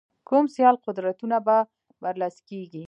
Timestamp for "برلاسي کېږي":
2.03-2.79